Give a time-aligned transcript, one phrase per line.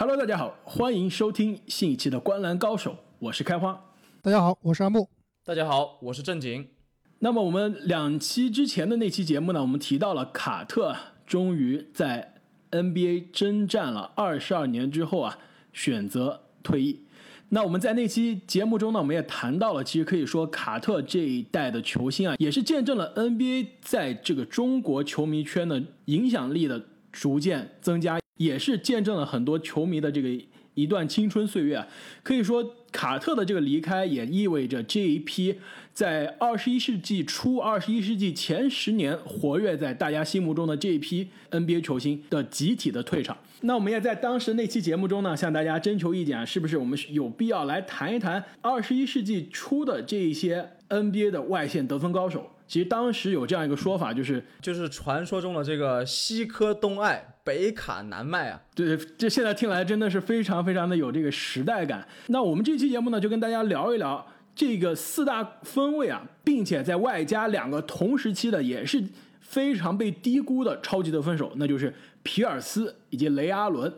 [0.00, 3.84] Hello，大家好，欢迎收听新一期的《观澜高手》，我是开花。
[4.22, 5.08] 大家好，我是阿木。
[5.44, 6.68] 大家好，我是正经。
[7.18, 10.94] 那么我们两期之前的那期节目呢，我们提到了卡特
[11.26, 12.34] 终于在
[12.70, 15.36] NBA 征战了二十二年之后啊，
[15.72, 17.00] 选择退役。
[17.48, 30.28] 那我们在那期节目中呢，我们也谈到了，其实可以说卡特这一代的球星啊，也是见证了 NBA 在这个中国球迷圈的影响力的逐渐增加，也是见证了很多球迷的这个
[30.74, 31.86] 一段青春岁月啊。
[32.22, 35.56] 可以说，卡特的这个离开也意味着这一批
[35.92, 43.36] 在二十一世纪初、二十一世纪前十年活跃在大家心目中的这一批 NBA 球星的集体的退场。
[43.62, 52.52] 那我们也在当时那期节目中呢，向大家征求意见啊，是不是我们有必要来谈一谈二十一世纪初的这一些 NBA 的外线得分高手？
[52.68, 58.60] 其实当时有这样一个说法，就是就是传说中的这个西科东爱，北卡南麦啊。
[58.74, 62.06] 对，这现在听来真的是非常非常的有这个时代感。
[62.26, 64.24] 那我们这期节目呢，就跟大家聊一聊
[64.54, 69.02] 这个四大分位啊，并且在外加两个同时期的也是
[69.40, 73.90] 非常被低估的超级得分手，那就是皮尔斯以及雷阿伦。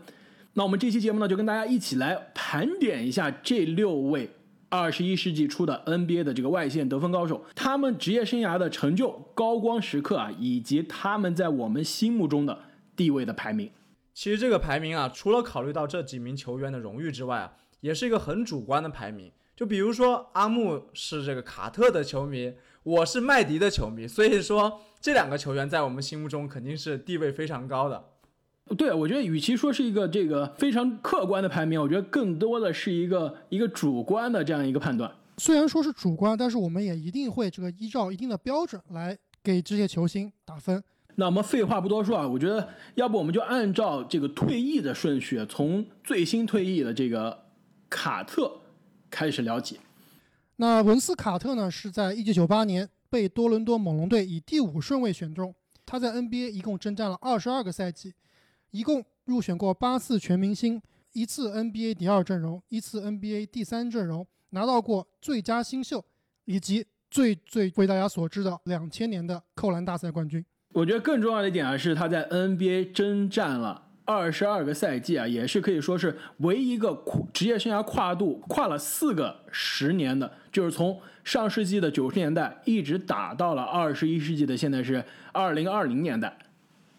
[0.54, 4.30] 那我们这期节目呢，就跟大家一起来盘点一下这六位
[4.70, 12.60] 二十一世纪初的 NBA 的这个外线得分高手，他们职业生涯的成就、高光时刻啊，以及他们在我们心目中的
[12.94, 13.70] 地位的排名。
[14.14, 19.32] 其实这个排名啊，除了考虑到这几名球员的荣誉之外啊，也是一个很主观的排名。
[19.56, 22.54] 就比如说阿木是这个卡特的球迷，
[22.84, 28.04] 我是麦迪的球迷，所以说这两个球员在我们心目中肯定是地位非常高的。
[28.76, 35.10] 对，我觉得与其说是一个这个非常客观的排名，我觉得更多的是一个一个主观的这样一个判断。
[35.38, 40.82] 虽然说是主观，但是我们也一定会这个依照一定的标准来给这些球星打分。
[41.16, 47.46] 那我们废话不多说啊，我觉得要不我们就按照这个退役的顺序，从最新退役的这个
[47.88, 48.52] 卡特
[49.10, 49.76] 开始了解。
[50.56, 55.54] 那文斯卡特呢，是在一九九八年被多伦多猛龙队以第五顺位选中。
[55.84, 58.14] 他在 NBA 一共征战了二十二个赛季，
[58.70, 60.80] 一共入选过八次全明星，
[61.12, 66.04] 一次 NBA 第二阵容，一次 NBA 第三阵容，拿到过最佳新秀，
[66.44, 70.44] 以及最最为大家所知的两千年的扣篮大赛冠军。
[70.72, 86.38] 我觉得更重要的一点啊，是他在 NBA 征战了二十二个赛季啊，也是可以说是唯一一个跨职业生涯跨度跨了四个十年的，就是从上世纪的九十年代一直打到了二十一世纪的现在是二零二零年代。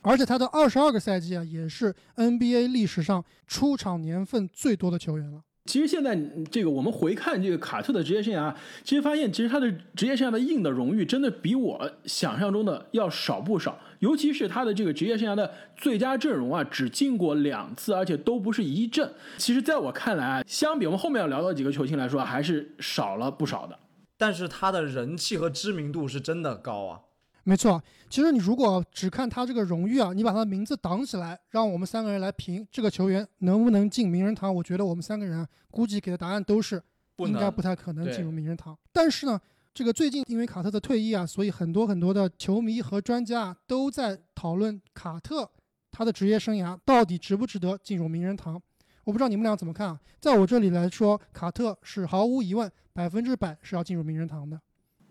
[0.02, 5.44] 而且他的二十二个赛季啊，也是 NBA 历史上出场年份最多的球员了。
[5.66, 6.20] 其实现在
[6.50, 8.54] 这个我们回看这个卡特的职业生涯，
[8.84, 13.78] 其实发现其实他的职业生涯的硬的荣誉真的比我想象中的要少不少。
[14.00, 19.14] 尤其是他的这个职业生涯的最佳阵容啊，只进过两次，而且都不是一阵。
[19.38, 23.78] 其实在我看来啊，相比我们后面要聊到几个球星来说，还是少了不少的。
[24.18, 27.02] 但是他的人气和知名度是真的高啊。
[27.44, 36.82] 没错，其实你如果只看他这个荣誉啊，你把他的名字挡起来，让我们三个人来评这个球员能不能进名人堂，我觉得我们三个人啊，估计给的答案都是
[37.18, 38.78] 应该不太可能进入名人堂。
[38.92, 39.42] 但是呢，
[39.74, 45.50] 这个最近因为卡特的退役啊，所以很多很多的球迷和专家都在讨论卡特
[45.92, 48.62] 他的职业生涯到底值不值得进入名人堂。
[49.04, 50.00] 我不知道你们俩怎么看啊？
[50.20, 54.62] 在我这里来说，卡特是毫无疑问百分之百是要进入名人堂的。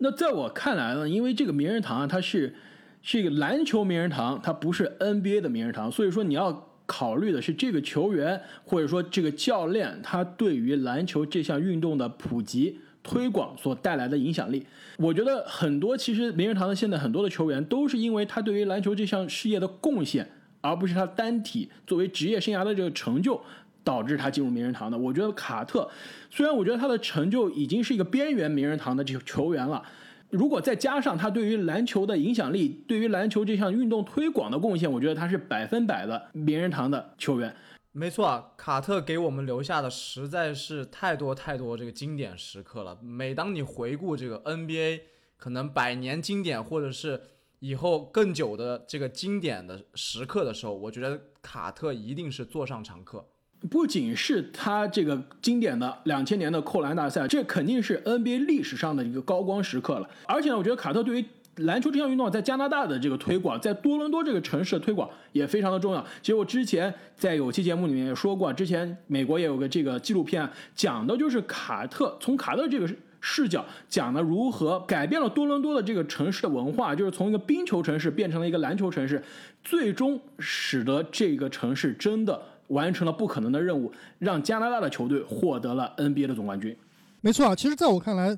[0.03, 2.55] 那在我看来呢，因为这个名人堂啊，它是
[3.03, 14.65] 是一个篮球名人堂，它不是 NBA 的名人堂，所以说你要考虑的是这个球员或者说这个教练他对于篮球这项运动的普及推广所带来的影响力。
[14.97, 20.27] 我觉得很多其实名人堂的现在很多的球员都是因为他对于篮球这项事业的贡献，
[20.61, 23.39] 而不是他单体作为职业生涯的这个成就。
[23.83, 25.89] 导致他进入名人堂的，我觉得卡特，
[26.29, 29.83] 虽然我觉得他的成就已经是一个边缘名人堂的这个球员了，
[30.29, 37.55] 如果再加上他对于篮球的影响力，对于篮球这项运动推广的贡献，我觉得他是百分百的名人堂的球员。
[37.93, 42.97] 没错，卡特给我们留下的实在是太多太多这个经典时刻了。
[43.01, 45.01] 每当你回顾这个 NBA
[45.35, 47.19] 可能百年经典，或者是
[47.59, 53.27] 以后更久的这个经典的时刻的时候，我觉得卡特一定是座上常客。
[53.69, 60.09] 不仅是他这个经典的两千年的扣篮大赛，这肯定是 NBA 历史上的一个高光时刻了。
[60.25, 61.25] 而且呢，我觉得卡特对于
[61.57, 66.03] 篮球这项运动在加拿大的这个推广，在多伦多这个城市的推广也非常的重要。
[66.23, 79.21] 其实我之前在有期节目里面也说过，之前美国也有个这个纪录片，讲的就是卡特从卡特这个视角讲的如何改变了多伦多的这个城市的文化，就是从一个冰球城市变成了一个篮球城市，
[79.63, 82.41] 最终使得这个城市真的。
[82.71, 86.75] 完成了不可能的任务，让加拿大的球队获得了 NBA 的总冠军。
[87.21, 88.37] 没错啊，其实在我看来，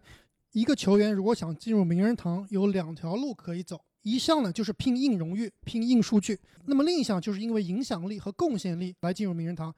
[0.52, 3.80] 一个球员如果想进入名人堂，有两条路可以走。
[4.02, 9.74] 一项呢就是拼硬荣誉、拼硬数据，那么另一项就是因为影响力和贡献力来进入名人堂。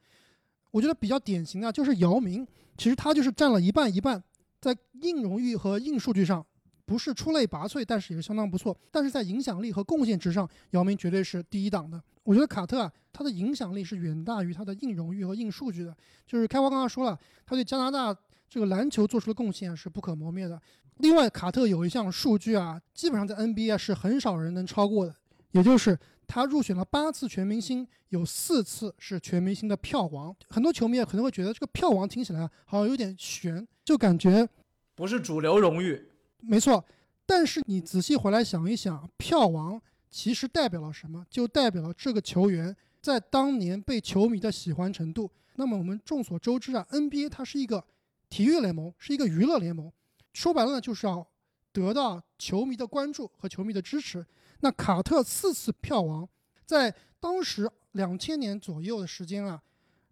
[0.71, 4.23] 我觉得比较典型的就是姚明，其实他就是占了一半一半，
[4.59, 6.43] 在硬荣誉和硬数据上
[6.85, 8.75] 不是出类拔萃，但是也是相当不错。
[8.91, 12.01] 但是在影响力和贡献值上，姚明绝对是第一档的。
[12.25, 15.95] 我觉得卡特啊，他的影响力是远大于他的硬荣誉和硬数据的。
[16.27, 18.13] 就是开花刚刚说了，他对加拿大
[18.49, 20.61] 这个篮球做出的贡献是不可磨灭的。
[20.97, 25.15] 另外，卡特有一项数据啊，基本上在 NBA 是很少人能超过的，
[25.51, 30.35] 也就是他入选了八次全明星，有四次是全明星的票王。
[30.49, 34.47] 很多球迷可能会觉得这个票王听起来好像有点悬，就感觉
[34.95, 36.01] 不是主流荣誉。
[36.39, 36.83] 没错，
[37.25, 41.25] 但是你仔细回来想一想，票王其实代表了什么？
[41.29, 45.29] 就代表了这个球员在当年被球迷的喜欢程度。
[45.55, 47.83] 那么我们众所周知啊，NBA 它是一个
[48.29, 49.91] 体育联盟，是一个娱乐联盟。
[50.33, 51.25] 说白了呢，就是要
[51.71, 54.25] 得到球迷的关注和球迷的支持。
[54.61, 56.27] 那卡特四次票王，
[56.65, 59.61] 在当时两千年左右的时间啊，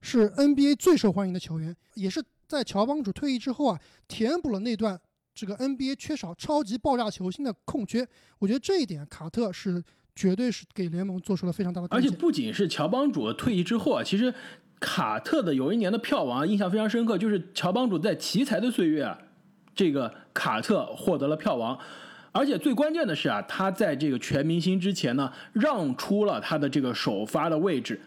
[0.02, 5.00] 是 NBA 最受欢迎的球员，也是在乔帮主退役之后啊，填补了那段
[5.34, 8.08] 这个 NBA 缺少超级爆炸球星的空缺。
[8.40, 9.84] 我觉得这一点，卡特是
[10.16, 12.08] 绝对是给联盟做出了非常大的贡献。
[12.08, 14.34] 而且不仅是乔帮主退役之后啊，其实
[14.80, 19.18] 卡特的有一年的票王印象非常深刻，就是乔帮主在奇才的岁月啊。
[19.76, 21.76] 这个卡特获得了票王，
[22.32, 28.00] 而且最关键的是啊，他在这个全明星之前呢，让出了他的这个首发的位置，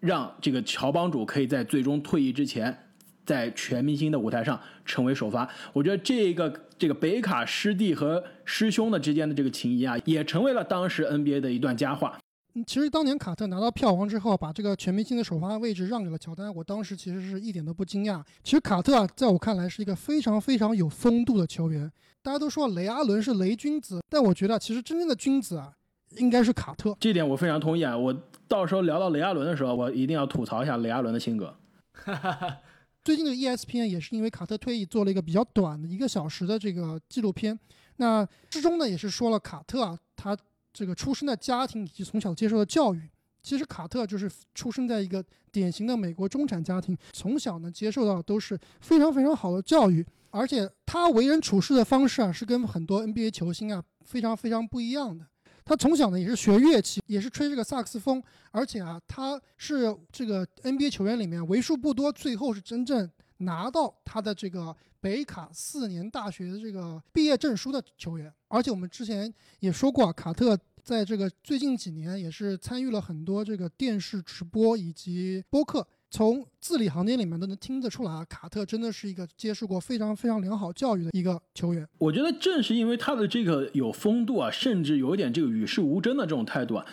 [0.00, 2.89] 让这个乔帮主可以在最终退役之前，
[3.30, 5.48] 在全明星的舞台上成为首发。
[5.72, 12.18] 我觉得这个这个北卡师弟和师兄的之间的这个情谊啊，也成为了当时 NBA 的一段佳话。
[12.66, 18.20] 其实当年卡特拿到票王之后，把这个全明星的首发位置让给了乔丹，我当时其实是一点都不惊讶。
[18.42, 21.88] 其实卡特啊，在我看来是一个非常非常有风度的球员。
[22.22, 25.72] 大家都说雷阿伦是雷君子，但我觉得其实真正的君子啊，
[26.16, 26.96] 应该是卡特。
[26.98, 27.96] 这点我非常同意啊！
[27.96, 28.12] 我
[28.48, 31.54] 到时候聊到雷阿伦的时候，我一定要吐槽一下雷阿伦的性格。
[33.04, 37.58] 最近的 ESPN 也是因为卡特退役做了一个比较短的一个小时的这个纪录片，
[37.96, 40.36] 那之中呢也是说了卡特啊，他。
[40.72, 43.10] 这个出生的家庭以及从小接受的教育，
[43.42, 55.26] 其实卡特就是出生在一个典型的美国中产家庭，从小呢接受到都是非常非常好的教育，而且他为人处事的方式啊是跟很多 NBA 球星啊非常非常不一样的。
[55.70, 58.20] 他从小呢也是学乐器，也是吹这个萨克斯风，
[58.50, 68.34] 而且啊他是这个 NBA 球员里面为数不多最后是真正拿到他的这个北卡四年大学的这个毕业证书的球员。
[68.48, 81.86] 而且我们之前也说过，卡特在这个最近几年也是参与了很多这个电视直播以及播客，从字里行间里面都能听得出来啊，卡特真的是一个接受过非常非常良好教育的一个球员。
[81.98, 86.84] 我觉得正是因为他的这个有风度啊，甚至有点这个与世无争的这种态度啊。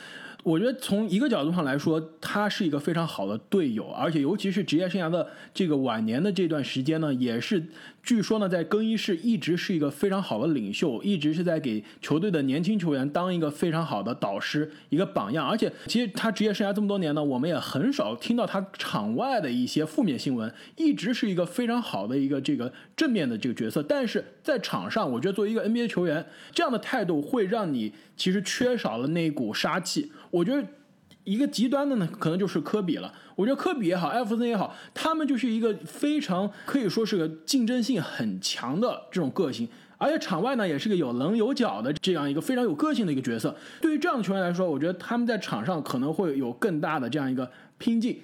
[0.43, 7.61] 我觉得从一个角度上来说，他是一个非常好的队友，而且尤其是职业生涯的这个晚年的这段时间呢，也是
[8.07, 15.45] 据说呢，在更衣室一直是一个非常好的领袖，一直是在给球队的年轻球员当一个非常好的导师，一个榜样。
[15.45, 23.83] 而且，其实他职业生涯这么多年呢，我们也很少听到他场外的一些负面新闻，一直是一个非常好的一个这个正面的这个角色。
[23.83, 30.09] 但是在场上，我觉得作为一个 NBA 球员，这样的态度会让你其实缺少了那股杀气。
[30.31, 30.65] 我觉得
[31.27, 33.13] 一个极端的呢，可能就是科比了。
[33.35, 39.67] 我觉得科比也好，艾弗森也好，他们就是一个非常可以说是个竞争性很强的这种个性，
[39.97, 43.53] 而且场外呢也是个有棱有角的这样一个非常有个性的一个角色。
[43.81, 48.21] 对于这样的球员来说，我觉得他们在场上可能会有更大的这样一个拼劲。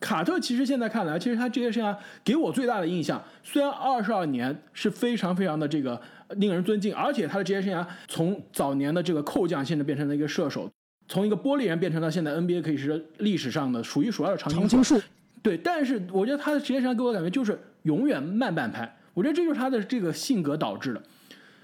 [0.00, 10.68] 卡特其实现在看来，其实他职业生涯给我最大的印象，虽然二十二年是非常非常的这个令人尊敬，而且他的职业生涯从早年的这个扣将，现在变成了一个射手。
[11.08, 15.00] 从一个玻璃人变成了现在 NBA 可以是历史上的数一数二的常青树，
[15.42, 15.56] 对。
[15.58, 21.02] 但是我觉得他的职业生涯给我感觉就是永远慢半拍，我觉得这就是他的这个性格导致的。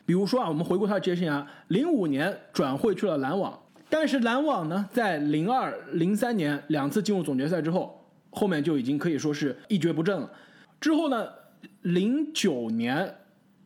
[0.05, 10.31] 比如说啊，我们回顾他的职业生涯，零五年转会去了篮网，但是篮网呢，在零二零三年两次进入总决赛之后，后面就已经可以说是一蹶不振了。
[10.81, 11.27] 之后呢，
[11.83, 13.15] 零九年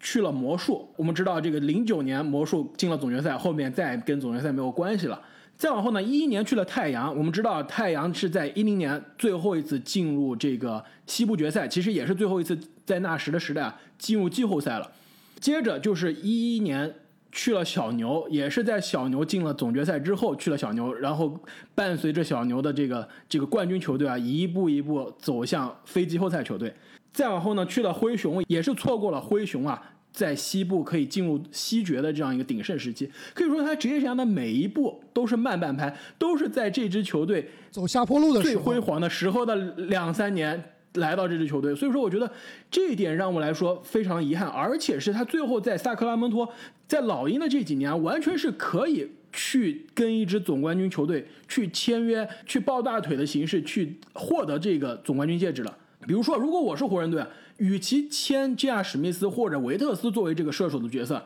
[0.01, 5.21] 去了魔术，我们知道这个零九年魔术进了总决赛，后面再跟总决赛没有关系了。
[5.63, 7.17] 再往后呢，一一年去了太阳。
[7.17, 14.91] 我们知道太阳是在一零年最后一次进入这个西部决赛，其实也是最后一次在纳什的时代进入季后赛了。
[15.39, 16.93] 接着就是一一年
[17.31, 21.33] 去了小牛，也是在小牛进了总决赛之后去了小牛，然后
[21.77, 26.75] 伴随着小牛的这个这个冠军球队啊，一步一步走向非季后赛球队。
[27.13, 33.11] 再往后呢，去了灰熊，也是错过了灰熊啊，在西部可以进入西决的这样一个鼎盛时期。
[33.35, 40.63] 可以说，他职业生涯的每一步都是慢半拍，都是在这支球队走下坡路的最辉煌的时候的两三年。
[40.97, 42.31] 来到这支球队，所以说我觉得
[42.71, 46.47] 这一点让我来说非常遗憾，而且是他最后在萨克拉门托，
[46.87, 55.75] 在老鹰的这几年，完全是可以去跟一支总冠军球队去签约，去抱大腿的形式去获得这个总冠军戒指了。
[56.07, 57.25] 比如说，如果我是湖人队，
[57.63, 58.83] 与其签 J.R.
[58.83, 61.23] 史密斯或者维特斯作为这个射手的角色，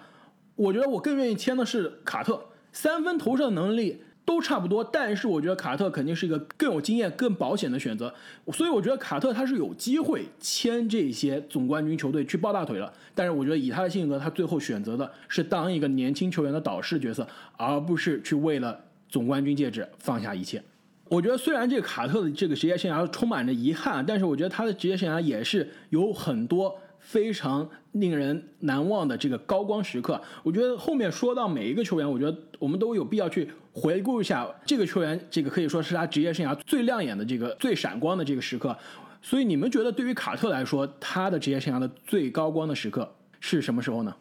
[0.55, 4.02] 我觉得我更愿意签的是卡特，三分投射能力。
[4.26, 8.12] 都差不多，但是我觉得卡特肯定是一个更有经验、更保险的选择，
[8.52, 12.93] 所以我觉得卡特他是有机会签这些总冠军球队去抱大腿了。
[13.14, 17.25] 但是我觉得以他的性格，他最后选择的是当一个年轻球员的导师角色，
[17.57, 20.61] 而不是去为了总冠军戒指放下一切。
[21.09, 26.79] 我觉得虽然这个卡特的这个职业生涯充满着遗憾，但是我觉得他的职业生涯也是有很多。
[26.99, 38.77] 非常令人难忘的这个高光时刻，我觉得后面说到每一个球员，我觉得我们都有必要去回顾一下这个球员，这个可以说是他职业生涯最亮眼的这个最闪光的这个时刻。
[39.23, 43.09] 所以你们觉得对于卡特来说，他的职业生涯的最高光的时刻
[43.39, 44.13] 是什么时候呢？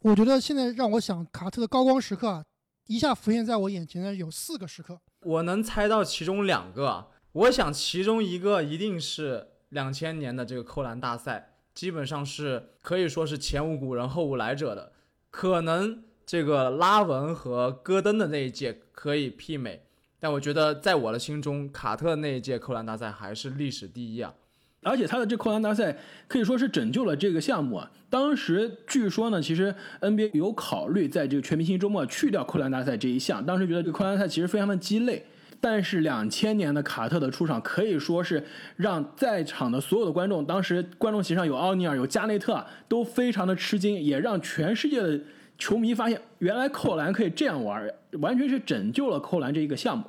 [0.00, 2.42] 我觉得现在让我想卡特的高光时刻啊，
[2.86, 7.08] 一下浮现在我眼前的有四个时刻，我能猜到其中两个。
[7.32, 11.46] 我想其中一个一定是两千年的这个扣篮大赛。
[11.72, 14.92] 基本上是可以说是前无古人后无来者的，
[15.30, 19.86] 可能这个拉文和戈登的那一届可以媲美，
[20.18, 24.34] 但我觉得在我的心中，卡特那一届扣篮大赛还是历史第一啊！
[24.82, 25.96] 而且他的这扣篮大赛
[26.26, 27.90] 可以说是拯救了这个项目啊！
[28.08, 35.24] 当时据说呢，其实 NBA 有考虑在这个全明星周末去掉扣篮大赛这一项，当时觉得这个扣篮大赛其实非常的鸡肋。
[35.62, 38.42] 但是两千年的卡特的出场可以说是
[38.76, 45.20] 让在场的所有的观众，当时观众席上有奥尼尔、有加内特，都非常的吃惊，也让全世界的
[45.58, 50.04] 球迷发现，原来扣篮可以这样玩，完全是拯救了扣篮这一个项目。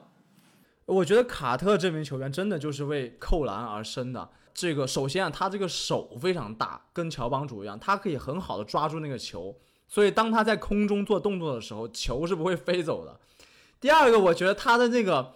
[0.86, 4.30] 我觉得卡特这名球员真的就是为扣篮而生的。
[4.54, 9.56] 这个首先啊，他这个手非常大，跟乔帮主一样，他可以很好的抓住那个球，
[9.88, 13.20] 所以当他在空中做动作的时候，球是不会飞走的。
[13.80, 15.34] 第二个，我觉得他的那个。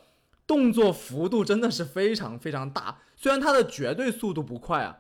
[0.48, 4.96] 动作幅度真的是非常非常大，虽然他的绝对速度不快啊，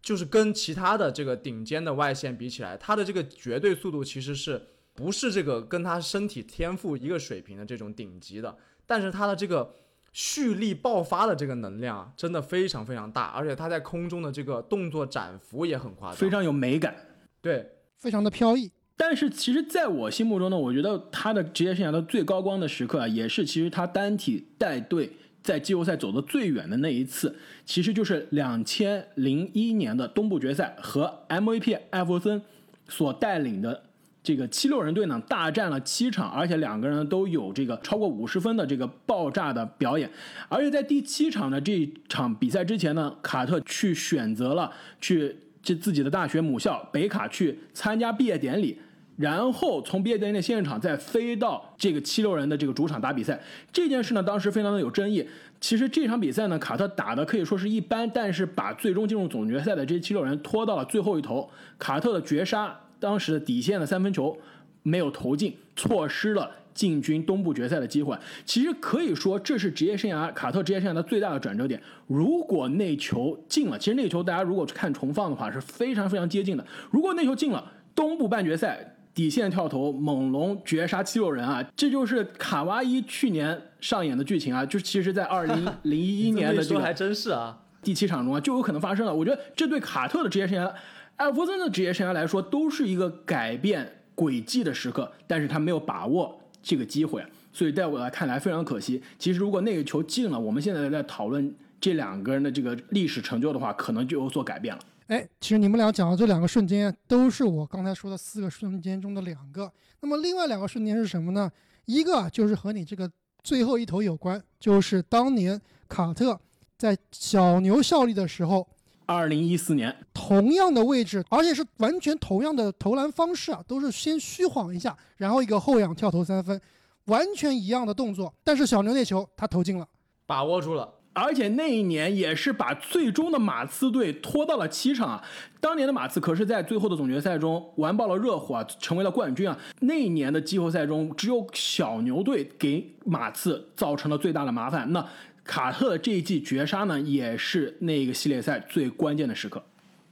[0.00, 8.56] 就是跟其他的这个顶尖的外线比起来，他的这个绝对速度其实是不是这个跟他身体天赋一个水平的这种顶级的，
[8.86, 9.74] 但是他的这个
[10.14, 16.94] 蓄力爆发的这个能量真的非常非常大，而且他在空中的这个动作展幅也很夸张，非常有美感，
[17.42, 17.68] 对，
[17.98, 18.70] 非常的飘逸。
[18.96, 25.10] 但是其实，在我心目中呢，我觉得他的职业生涯的最高光的时刻啊，也是其实他单体带队
[25.42, 32.40] 在季后赛走得最远的那一次，其实就是两千零一年的东部决赛和 MVP 艾弗森
[32.88, 33.83] 所带领的
[34.24, 40.10] 这个七六人队呢大战了七场，而且两个人都有这个超过五十分的这个爆炸的表演，
[40.48, 45.36] 而且在第七场的这场比赛之前呢，卡特去选择了去。
[45.66, 48.78] 这自己的大学母校北卡去参加毕业典礼，
[49.16, 53.40] 然后从毕业典礼的现场再飞到这个七六人的这个主场打比赛。
[53.72, 55.26] 这件事呢，当时非常的有争议。
[55.62, 61.48] 其实这场比赛呢，卡特打的可以说是一般，但是把最终进入总决赛的这些七六人拖到了最后一头。
[61.78, 64.36] 卡特的绝杀，当时的底线的三分球
[64.82, 66.50] 没有投进，错失了。
[66.74, 71.80] 进军东部决赛的机会，其实可以说这是职业生涯卡特职业生涯的最大的转折点。
[72.08, 76.66] 如果那球进了，其实那球大家如果看重放的话是非常非常接近的。
[76.90, 89.14] 如果那球进了，东部半决赛底线跳投猛龙绝杀七六人啊，这就是卡哇伊去年上演的剧情啊，就其实，在二零 零一年的这个还真是啊第七场中啊就有可能发生了。
[89.14, 90.72] 我觉得这对卡特的职业生涯、
[91.16, 96.40] 艾弗森的职业生涯来说都是一个改变轨迹的时刻，但是他没有把握。
[96.66, 99.02] 这个机会，所以在我看来非常可惜。
[99.18, 104.80] 其实如果那个球进了，我们现在在讨论这两个人的这个历史成就的话，可能就有所改变了。
[105.08, 109.70] 哎，其实你们俩讲的这两个瞬间，都是我刚才说的四个瞬间中的两个。
[110.00, 111.52] 那么另外两个瞬间是什么呢？
[111.84, 113.10] 一个就是和你这个
[113.42, 116.40] 最后一投有关，就是当年卡特
[116.78, 118.66] 在小牛效力的时候。
[119.06, 126.60] 二零一四年，同样的位置，而且是完全同样的投篮方式啊，都是先虚晃一下，然后一个后仰跳投三分，
[127.06, 128.32] 完全一样的动作。
[128.42, 129.86] 但是小牛那球他投进了，
[130.26, 130.92] 把握住了。
[131.16, 135.24] 而且那一年也是把最终的马刺队拖到了七场啊！
[135.60, 139.56] 当年的马刺可是在最后的总决赛中完爆了热火啊，成为了冠军啊！
[139.82, 144.90] 那一年的季后赛中，只有小牛队给马刺造成了最大的麻烦。
[144.92, 145.06] 那
[145.44, 149.64] 卡特这一季绝杀呢，也是那个系列赛最关键的时刻。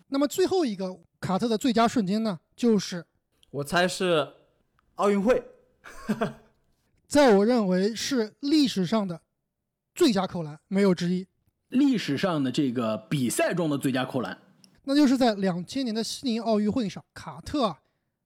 [0.08, 3.04] 那么最后一个卡特的最佳瞬间呢，就是
[3.50, 4.28] 我猜是
[4.96, 5.42] 奥运会，
[7.08, 9.22] 在我认为是历史上的。
[9.94, 11.26] 最佳扣篮没有之一，
[11.68, 14.38] 历史上的这个比赛中的最佳扣篮，
[14.84, 17.80] 那就是在两千年的悉尼奥运会上，卡特啊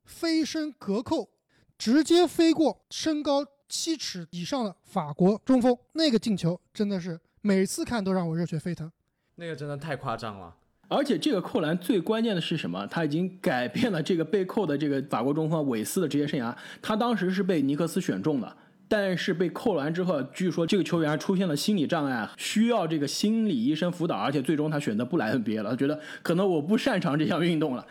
[0.05, 1.29] 飞身隔扣，
[1.77, 8.91] 直接飞过身高七尺以上的法国中锋，那个进球真的是每次看都让我热血沸腾，
[9.37, 10.55] 那个真的太夸张了。
[10.89, 12.87] 而且这个扣篮最关键的是什么？
[12.87, 16.55] 他已经改变了这个被扣的这个法国中锋韦斯的职业生涯。
[16.81, 18.57] 他当时是被尼克斯选中的。
[18.89, 27.85] 但是被扣篮之后，据说这个球员出现了心理障碍，需要这个心理医生辅导，而且最终他选择不来 NBA 了，他觉得可能我不擅长这项运动了，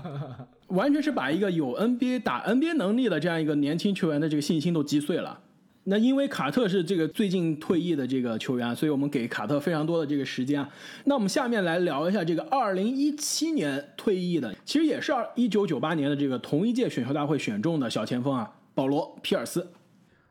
[0.68, 5.40] 完全是把一个有 NBA 打 NBA 能力的这样一个年轻球员的这个信心都击碎了。
[5.84, 10.68] 那因为卡特是这个最近退役的这个球员，所以我们给卡特非常多的这个时间啊。
[11.06, 19.72] 那我们下面来聊一下这个2017年退役的，其实也是二1998年的这个同一届选秀大会选中的小前锋啊，保罗皮尔斯。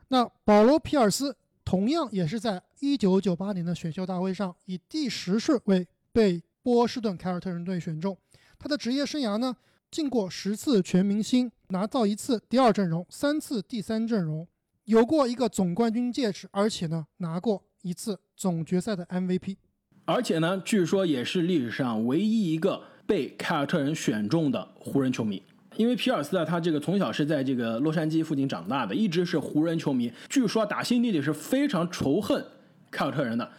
[0.07, 8.17] 那保罗·皮尔斯同样也是在1998年的选秀大会上以第十顺位被波士顿凯尔特人队选中。
[8.61, 9.57] 他的职业生涯呢，
[9.89, 14.47] 进过十次全明星，拿到一次第二阵容，三次第三阵容，
[14.85, 19.57] 有过一个总冠军戒指，而且呢，拿过一次总决赛的 MVP。
[20.05, 25.41] 而且呢，据说也是历史上唯一一个被凯尔特人选中的湖人球迷。
[25.77, 30.13] 因为皮尔斯啊，他这个从小是在这个洛杉矶附近长大的，一直是湖人球迷。
[30.29, 32.45] 据说打心底里是非常仇恨
[32.91, 33.51] 凯尔特人的。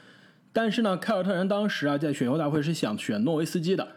[0.52, 3.96] 但是呢，凯尔特人当时啊，在选秀大会是想选诺维斯基的，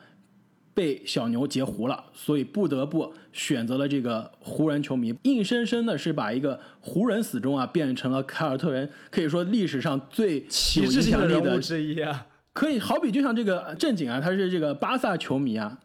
[0.75, 12.27] 被小牛截胡了，所以不得不选择了这个湖人球迷，硬生生的是把一个湖人死忠啊，变成了凯尔特人可以说历史上最有影响力的之一啊。
[12.51, 15.77] 可以好比就像这个正经啊，他是这个巴萨球迷啊。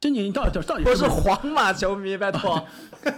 [0.00, 2.16] 正经，你到底到底我是皇马球迷？
[2.16, 2.62] 拜托，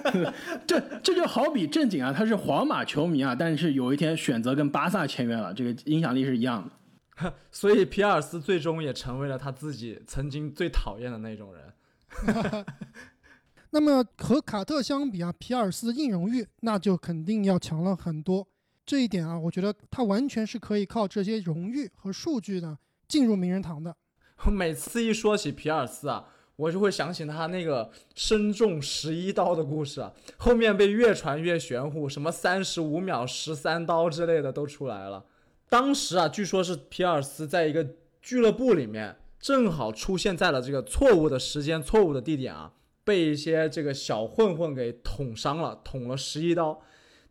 [0.66, 6.70] 这这就好比正经啊，他是皇马球迷啊，但是有一天选择跟巴萨签约了，这个影响力是一样的。
[7.50, 12.64] 所以皮尔斯最终也成为了他自己曾经最讨厌的那种人。
[13.70, 18.46] 那么和卡特相比啊，皮尔斯的硬荣誉那就肯定要强了很多。
[18.84, 23.96] 这一点啊，我觉得他完全是可以靠这些荣誉和数据呢进入名人堂的。
[24.50, 26.28] 每次一说起皮尔斯啊。
[26.56, 35.22] 我就会想起他那个身中十一刀的故事啊，后面被越传越玄乎，什么三十五秒十三刀之类的都出来了。
[35.68, 37.86] 当时啊，据说是皮尔斯在一个
[38.22, 42.72] 俱乐部里面，正好出现在了这个错误的时间、错误的地点啊，
[43.04, 46.80] 被一些这个小混混给捅伤了，捅了十一刀。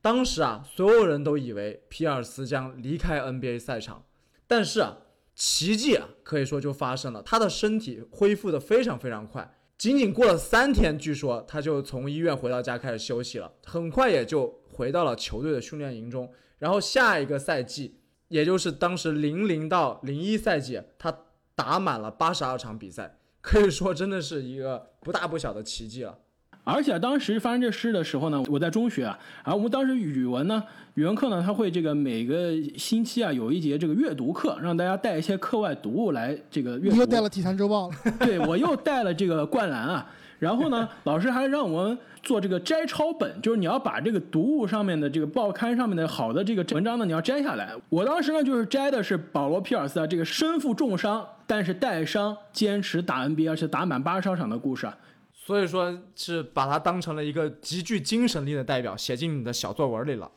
[0.02, 4.06] 当时啊，所有人都以为皮尔斯将离开 NBA 赛场，
[4.48, 5.00] 但是啊。
[5.38, 7.22] 奇迹啊，可以说就发生了。
[7.22, 16.32] 他的身体恢复的非常非常快，仅仅过了三天，据说他就从医院回到家开始休息了，很快也就回到了球队的训练营中。
[16.58, 21.16] 然后下一个赛季，也就是当时零零到零一赛季，他
[21.54, 26.18] 打满了八十二场比赛，可以说真的是一个不大不小的奇迹了。
[26.64, 30.64] 而且当时发生这事的时候呢，我在中学啊，然后我们当时语文呢，
[30.96, 36.96] 语文课呢，他会这个每个星期啊有一节这个阅读课，让大家带一些课外读物来这个阅读。
[36.96, 38.18] 你又带了《体坛周报》了？
[38.26, 40.10] 对，我又带了这个《灌篮》啊。
[40.40, 47.74] 然后呢， 老师还让我们做这个摘抄本，就是你要把这个读物上面的这个报刊上面的好的这个文章呢，你要摘下来。
[47.90, 54.98] 我当时呢就是摘的是保罗·皮尔斯啊，这个身负重伤，但是带伤坚持打 NBA，而且打满八十二场的故事啊。
[55.34, 60.32] 所以说是把它当成了一个极具精神力的代表，写进你的小作文里了。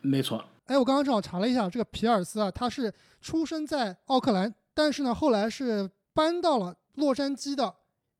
[0.00, 0.42] 没错。
[0.64, 7.74] 哎，我刚刚正好查了一下，这个皮尔斯啊，他是出生在奥克兰，但是呢，后来是搬到了洛杉矶的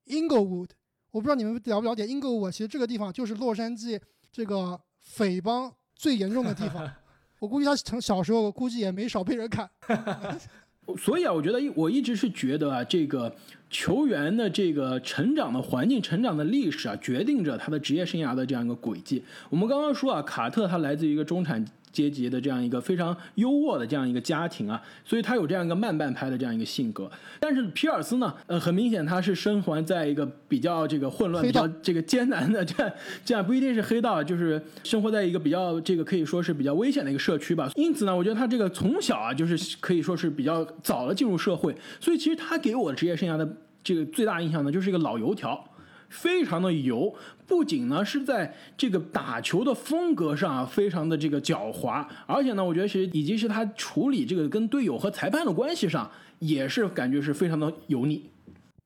[0.07, 0.69] Inglewood。
[1.17, 3.99] 我不知道你们了不了解 Inglewood，其实这个地方就是洛杉矶
[4.31, 6.87] 这个匪帮最严重的地方。
[7.41, 9.67] 我估计他从小时候估计也没少被人砍。
[10.99, 13.35] 所以啊，我觉得我一直是觉得啊，这个。
[13.69, 19.21] 球员的这个成长的环境、成长的历史啊，决定着他的职业生涯的这样一个轨迹。
[19.51, 21.63] 我们刚刚说啊，卡特他来自于一个中产
[21.97, 27.11] 阶级的这样一个非常优渥的这样一个家庭啊，所以他有这样一个慢半拍的这样一个性格。
[27.41, 32.93] 但是皮尔斯呢，呃，很明显他是生活在一个比较这个混乱、比较这个艰难的这样
[33.25, 37.71] 这样不一定是黑道，就是生活在一个比较这个可以说是比较危险的一个社区吧。
[37.77, 45.65] 因此呢，我觉得他这个从小啊，就是可以说是比较早的进入社会，所以其实他给我的职业生涯的这个最大印象呢，就是一个老油条。
[46.09, 47.15] 非常的油，
[47.47, 58.31] 不仅呢是在这个打球的风格上啊，非常的这个狡猾，而且呢，我觉得其实以及是他处理这个跟队友和裁判的关系上，也是感觉是非常的油腻。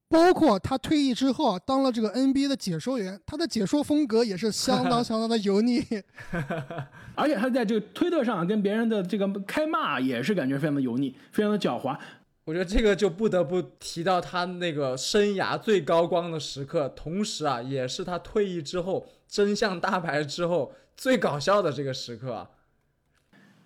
[0.08, 5.84] 包括他退役之后啊，当了这个 NBA 的解说员，他的解说风格也是相当 相当的油腻。
[7.14, 11.96] 而且他在这个推特上跟别人的这个开骂，也是感觉非常的油腻，非常的狡猾。
[12.44, 22.50] 我觉得这个就不得不提到他那个生涯最高光的时刻，同时啊，也是他退役之后真相大白之后最搞笑的这个时刻啊。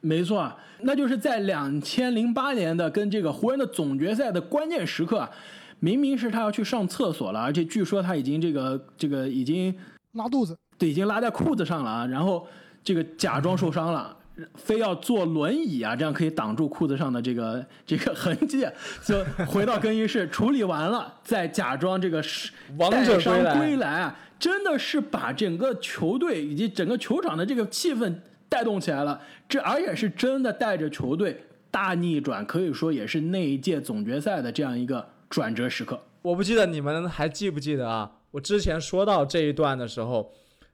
[0.01, 5.31] 没错啊，那就是在两千零八年的跟这个湖人的总决赛的关键时刻，
[5.81, 9.75] 明明是他要去上厕所了，而且据说他已经这个这个已经
[10.13, 12.47] 拉肚子，对，已经拉在裤子上了啊，然后
[12.83, 14.15] 这个假装受伤了。
[14.57, 18.66] 非要坐轮椅啊，这样可以挡住裤子上的这个 这个痕迹，
[19.05, 22.20] 就回到更衣室处理完了，再假装这个
[22.77, 23.20] 王者
[23.57, 28.12] 归来啊，真的是把整个球队以及整个球场的这个气氛
[28.49, 29.20] 带动起来了。
[29.49, 36.01] 这而且是真的带着球队大逆转，可以说也是那一届总决赛的这样一个转折时刻。
[36.23, 38.11] 我不记得你们还记不记得啊？
[38.33, 40.33] 我之前说到这一段的时候，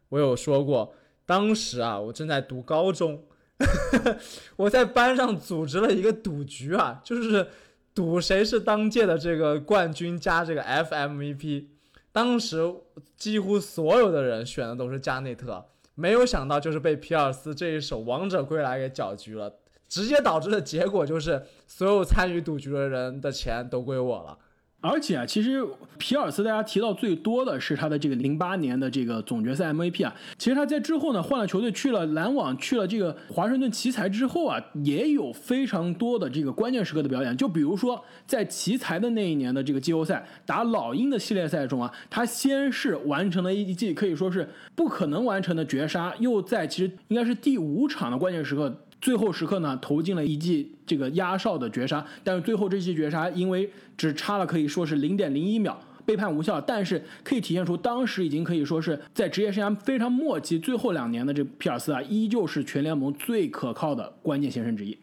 [0.08, 0.94] 我有说过，
[1.26, 3.22] 当时啊，我正在读高中。
[4.56, 7.46] 我在班上组织了一个赌局啊，就是
[7.94, 11.66] 赌谁是当届的这个冠军加这个 FMVP。
[12.12, 12.74] 当时
[13.16, 19.54] 几乎所有的人选的都是加内特，没有想到就是被皮尔斯这一手王者归来给搅局了，
[19.88, 24.36] 直接导致的结果就是所有参与赌局的人的钱都归我了。
[24.82, 25.62] 而且啊，其实
[25.98, 30.14] 皮尔斯大家提到最多的是他的这个零八年的这个总决赛 MVP 啊。
[30.38, 37.36] 其实他在之后呢换了球队，去了篮网，去了这个华盛顿奇才之后啊，也有非常多的这个关键时刻的表演。
[37.36, 48.74] 就比如说在奇才的那一年的这个季后赛打老鹰的系列赛中啊，他先是完成了一记可以说是不可能完成的绝杀，又在其实应该是第五场的关键时刻。
[49.00, 56.60] 最后时刻呢，投进了一记这个压哨的绝杀，但是最后这记绝杀因为只差了可以说是零点零一秒，被判无效。
[56.60, 64.96] 但是可以体现出当时已经可以说是在职业生涯非常末期最后两年的这皮尔斯啊，依旧是全联盟最可靠的关键先生之一。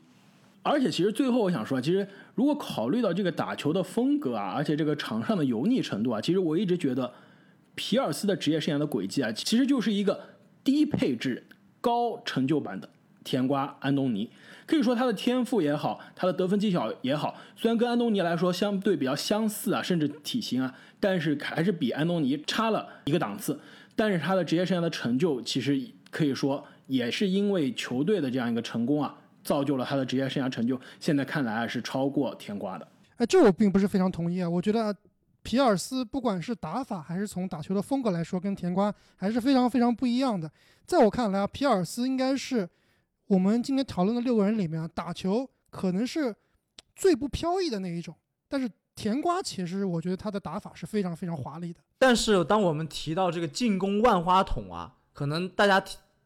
[0.62, 7.12] 而且其实最后我想说，其实如果考虑到这个打球的风格啊，而且这个场上的油腻程度啊，其实我一直觉得
[7.74, 10.20] 皮尔斯的职业生涯的轨迹啊，其实就是一个
[10.64, 11.48] 低配置
[11.80, 12.88] 高成就版的。
[13.28, 14.32] 甜瓜安东尼
[14.66, 23.60] 可以说他的天赋也好，他的得分技巧也好，虽然跟安东尼来说相对比较相似啊，甚至体型啊，但是还是比安东尼差了一个档次。
[23.98, 25.78] 但是他的职业生涯的成就，其实
[26.10, 29.14] 可以说也是因为球队的这样一个成功啊，
[29.44, 30.80] 造就了他的职业生涯成就。
[31.02, 32.88] 现在看来啊，是超过甜瓜的。
[33.18, 34.50] 哎，这我并不是非常同意啊。
[34.50, 34.96] 我觉得
[35.44, 40.50] 皮尔斯不管是打法还是从打球的风格来说，跟甜瓜还是非常非常不一样的。
[40.86, 42.70] 在我看来啊，皮尔斯应该是。
[43.28, 46.34] 我们今天讨论的六个人里面啊，打球可能是
[46.96, 48.16] 最不飘逸的那一种。
[48.48, 51.80] 但是甜瓜其实我觉得他的打法是非常非常华丽的。
[51.98, 55.84] 但是当我们提到这个进攻万花筒啊，可能大家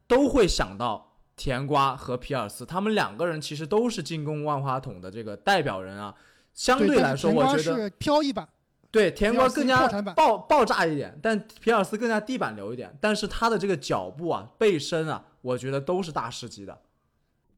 [0.07, 6.13] 都会想到甜瓜和皮尔斯，他们两个人其实都是进攻万花筒的这个代表人啊。
[6.53, 8.47] 相对来说，我觉得飘逸版，
[8.91, 12.95] 对甜瓜更加爆爆炸一点，但皮尔斯更加地板流一点。
[13.01, 16.77] 但是他的这个脚步啊、背身啊，我觉得都是大师级的。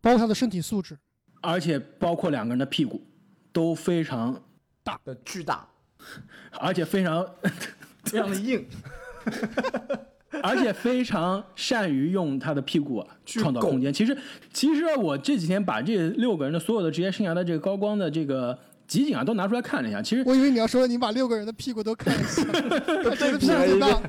[0.03, 0.97] 包括他的身体素质，
[1.39, 3.01] 而且包括两个人的屁股
[3.53, 4.43] 都非常
[4.83, 5.65] 大的巨大，
[6.59, 7.25] 而且非常
[8.03, 8.65] 非常的硬，
[10.43, 13.93] 而且非常善于用他的屁股创造空间。
[13.93, 14.17] 其实，
[14.51, 20.01] 其实我这几天把这六个人的所有的职业生涯的这个高光的这个集锦啊都拿出来看了一下。
[20.01, 22.43] 其实我以为你要说你把六个人的屁股都看了一下，
[23.15, 24.01] 这屁股大。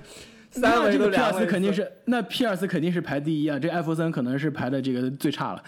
[0.56, 5.62] 那这个皮尔斯肯定是，那皮尔斯肯定是排第一啊，这艾弗森可能是排的这个最差了。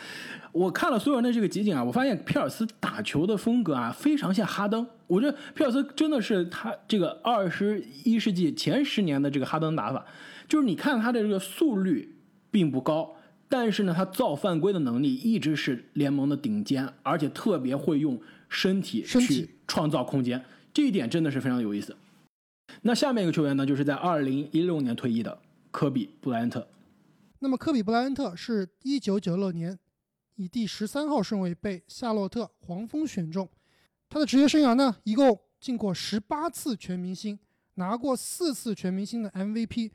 [0.53, 4.87] 我看了所有人的这个集锦啊，我发现皮尔斯打球的风格啊，非常像哈登。
[5.07, 10.05] 我觉得皮尔斯真的是他这个二十一世纪前十年的这个哈登打法，
[10.49, 12.17] 就是你看他的这个速率
[12.51, 13.15] 并不高，
[13.49, 18.19] 但是呢，他造犯规的能力一直是联盟的顶尖，而且特别会用
[18.49, 21.95] 身体去创造空间，这一点真的是非常有意思。
[22.83, 26.69] 那下面一个球员呢，就是在二零一六年退役的科比布莱恩特。
[27.39, 29.79] 那么科比布莱恩特是一九九六年
[30.37, 33.49] 以第十三号顺位被夏洛特黄蜂选中。
[34.09, 37.39] 他的职业生涯呢，一共进过十八次全明星，
[37.75, 39.91] 拿过四次全明星的 MVP，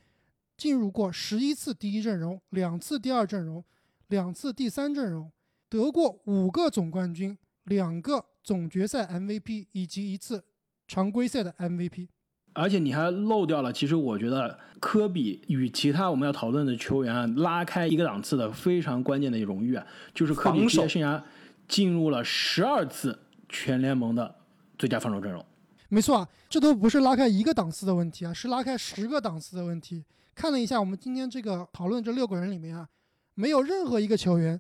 [0.57, 3.63] 进入过十一次第一阵容，两次第二阵容，
[4.07, 5.31] 两次第三阵容，
[5.69, 10.43] 得过五个总冠军，两个总决赛 MVP 以及一次
[10.87, 12.09] 常规赛的 MVP。
[12.53, 21.21] 而且你还漏掉了，其实我觉得科比与其他我们要讨论的球员啊拉开一个档次的非常关键的荣誉啊，就是科比职业生涯
[21.67, 24.35] 进入了十二次全联盟的
[24.77, 25.45] 最佳防守阵容。
[25.87, 30.03] 没错啊，这都不是拉开一个档次的问题啊，是拉开十个档次的问题。
[30.33, 32.87] 看了一下我们今天这个讨论这六个人里面啊，
[33.35, 34.59] 没有任何一个球员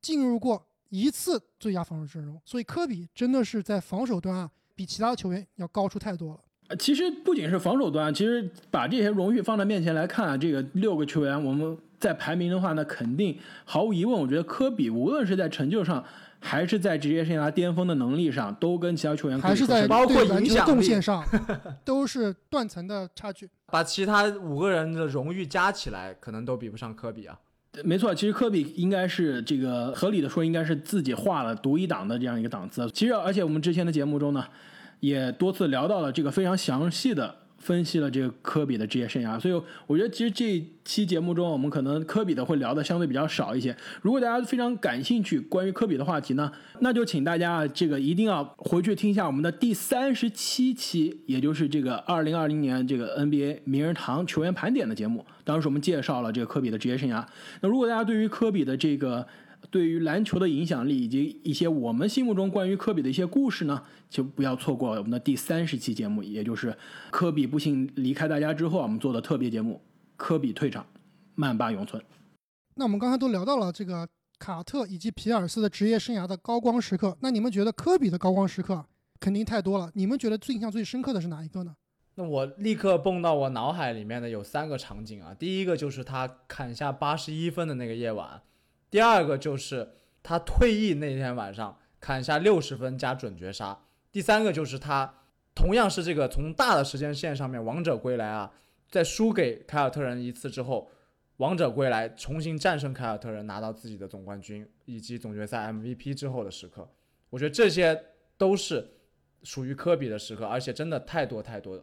[0.00, 6.40] 进入过一次最佳防守阵容，所以科比真的是在防守端啊，比其他的球员要高出太多了。
[6.78, 16.04] 其实不仅是防守端，其实把这些荣誉放在面前来看，啊这个六个球员，我们在排名的话，呢肯定毫无疑问，我觉得科比无论是在成就上，
[16.40, 21.24] 还是在职业生涯巅峰的能力上，都跟其他球员还是在包括影响力贡献上，
[21.84, 23.48] 都是断层的差距。
[23.66, 27.38] 把其他五个人的荣誉加起来，可能都比不上科比啊。
[27.82, 32.88] 没错，其实科比应该是这个合理的说，应该是自己画了独一档的这样一个档次。
[32.92, 34.44] 其实，而且我们之前的节目中呢。
[35.00, 43.74] 也多次聊到了这个非常详细的分析了这个科比的职业生涯，所以我觉得其实这一期节目中我们可能科比的会聊的相对比较少一些。
[44.02, 55.24] 如果大家非常感兴趣关于科比的话题呢，那就请大家这个一定要回去听一下我们的第三十七期，也就是这个二零二零年这个 NBA 名人堂球员盘点的节目。
[55.42, 57.24] 当时我们介绍了这个科比的职业生涯。
[57.62, 59.26] 那如果大家对于科比的这个
[59.70, 66.76] 对于篮球的影响力以及一些我们心目中关于科比的一些故事呢，就不要错过我们的第三十期节目，也就是
[67.10, 69.80] 科比不幸离开大家之后，我们做的特别节目
[70.16, 70.86] 《科比退场，
[71.34, 72.00] 曼巴永存》。
[72.76, 78.84] 那我们刚才都聊到了这个卡特以及皮尔斯的职业生涯的高光时刻，那你们觉得科比的高光时刻
[79.18, 79.90] 肯定太多了？
[79.94, 81.74] 你们觉得最印象最深刻的是哪一个呢？
[82.16, 88.40] 那我立刻蹦到我脑海里面的有三个场景啊，第一个就是他砍下八十一分的那个夜晚。
[88.94, 93.76] 第二个就是他退役那天晚上砍下六十分加准绝杀，
[94.12, 95.12] 第三个就是他
[95.52, 98.52] 同样是这个从大的时间线上面王者归来啊，
[98.88, 100.88] 在输给凯尔特人一次之后，
[101.38, 106.88] 王者归来重新战胜凯尔特人拿到自己的总冠军以及总决赛 MVP 之后的时刻，
[107.30, 108.00] 我觉得这些
[108.38, 108.92] 都是
[109.42, 111.82] 属于科比的时刻，而且真的太多太多了。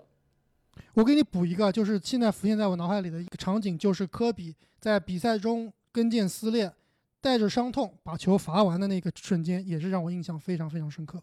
[0.93, 6.71] 我给你补一个，就是现在浮现在我脑海里的一个场景，就是科比在比赛中跟腱撕裂。
[7.21, 11.21] 带着伤痛把球罚完的那个瞬间，也是让我印象非常非常深刻。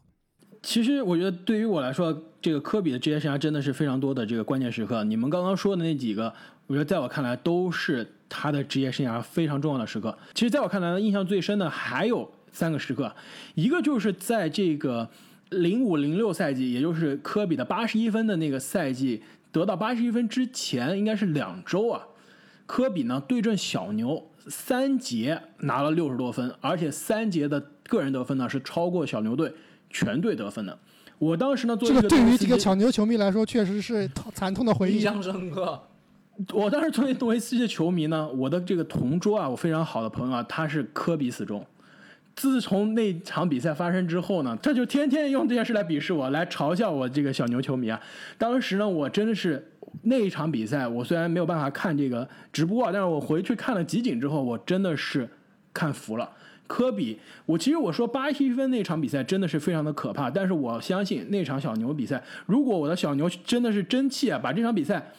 [0.62, 5.04] 其实我觉得对于我来说，这个科比的职业生涯真的是非常多的这个关键时刻。
[5.04, 6.32] 你们刚刚说的那几个，
[6.66, 10.16] 我觉得在我看来都是他的职业生涯非常重要的时刻。
[10.34, 13.14] 其实，在我看来呢，印象最深的还有三个时刻，
[13.54, 15.08] 一个就是在这个
[15.50, 22.06] 零五零六赛季，也就是科比的八十一分的那个赛季，得到八十一分之前，应该是两周啊，
[22.66, 24.27] 科比呢对阵小牛。
[24.48, 29.52] 三节拿了六十多分，而且三节的个人得分呢是超过小牛队
[29.90, 30.78] 全队得分的。
[31.18, 34.96] 我当时呢，作为这个对于这个小牛球迷来说，确实是惨痛的回忆。
[34.96, 35.80] 印象深刻。
[36.52, 41.66] 我当时作为诺维斯基的球迷呢，我的这个同桌啊，我非常好的朋友啊，他是科比死忠。
[42.36, 48.00] 自从那场比赛发生之后呢，他就天天用这件事来鄙视我，来嘲笑我这个小牛球迷啊。
[48.38, 49.72] 当时呢，我真的是。
[50.02, 55.28] 那一场比赛，我虽然没有办法看这个直播，但是我回去看了集锦之后，我真的是
[55.72, 56.30] 看服了
[56.66, 57.18] 科比。
[57.46, 65.10] 我其实我说八十一分那场比赛真的是非常的可怕，但是我相信那场小牛比赛，如果我的小牛真的是争气啊，把这场比赛。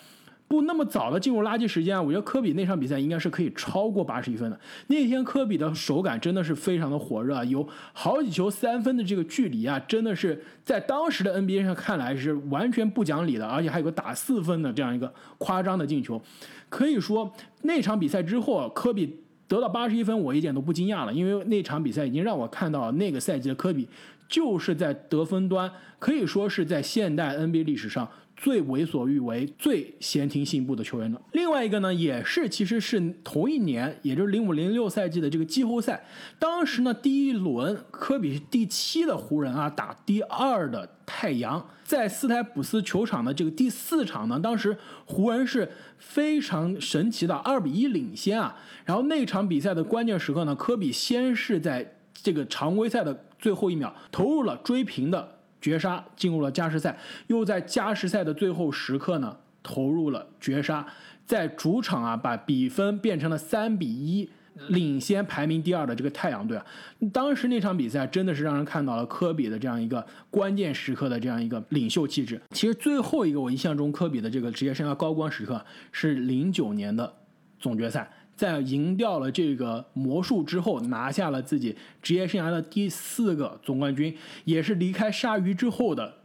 [0.49, 2.01] 不那么早的进入垃圾时间啊！
[2.01, 4.59] 我觉得科比那场比赛应该是可以超过八十一分的。
[4.87, 16.19] 那天科比的手感真的是非常的火热，有好几球三分的这个距离啊，真的是在当时的 NBA 上看来是完全不讲理的，而且还有个打四分的这样一个夸张的进球。
[16.67, 17.31] 可以说
[17.61, 23.87] 那场比赛之后，科比得到八十一分，我一点都不惊讶了，因为那场比赛已经让我看到那个赛季的科比
[24.27, 28.09] 就是在得分端可以说是在现代 NBA 历史上。
[28.41, 31.21] 最为所欲为、最闲庭信步的球员了。
[31.33, 36.01] 另外一个呢，也是其实是同一年，也就是零五零六赛季的这个季后赛。
[36.39, 48.55] 当时呢，第一轮科比是第七的湖人啊，打第二的太阳，在斯台普斯球场的这个第四场呢，当时湖人是非常神奇的二比一领先啊。
[48.85, 55.35] 然后那场比赛的关键时刻呢，科比先是在这个常规赛的最后一秒投入了追平的。
[55.61, 60.85] 绝杀进入了加时赛，又在加时赛的最后时刻呢投入了绝杀，
[61.25, 64.29] 在主场啊把比分变成了三比一，
[64.69, 66.65] 领先排名第二的这个太阳队啊。
[67.11, 72.41] 当时那场比赛真的是让人看到了科比的这样一个关键时刻的这样一个领袖气质。
[72.51, 77.13] 其实最后一个我印象中科比的这个职业生涯高光时刻是零九年的
[77.59, 78.11] 总决赛。
[78.39, 86.19] 在赢掉了这个魔术之后，拿下了自己职业生涯的第四个总冠军，也是离开鲨鱼之后的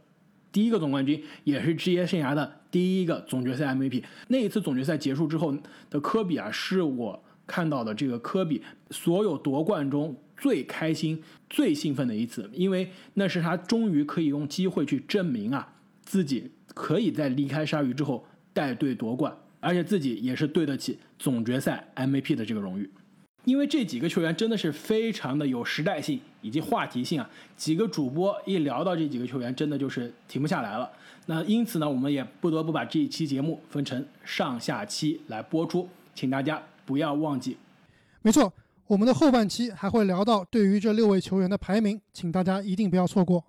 [0.49, 4.01] 第一个总冠军，也是职业生涯的第一个总决赛 MVP。
[4.29, 5.53] 那一次总决赛结束之后
[5.89, 15.73] 的科比啊，是我看到的这个科比所有夺冠中最开心、最兴奋的一次，因为那是他终于可以用机会去证明啊，
[16.05, 19.37] 自己可以在离开鲨鱼之后带队夺冠。
[19.65, 22.87] 而且自己也是对得起总决赛 MVP 的这个荣誉，
[23.45, 27.27] 因为这几个球员真的是非常的有时代性以及话题性啊。
[27.57, 30.87] 几个主播一聊到这几个球员，真的就是停不下来了。
[31.25, 37.57] 那因此呢，我们也不得不把这一期节目分成上下期来播出，请大家不要忘记。
[38.21, 38.53] 没错，
[38.85, 43.43] 我们的后半期还会聊到对于这六位球员的排名，请大家一定不要错过。